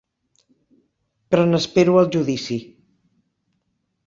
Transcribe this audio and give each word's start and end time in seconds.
Però 1.33 1.45
n'espero 1.51 1.99
el 2.01 2.09
judici. 2.17 2.59